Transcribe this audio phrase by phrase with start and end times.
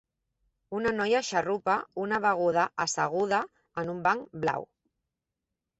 [0.77, 3.45] Una noia xarrupa una beguda asseguda
[3.83, 4.69] en un banc blau.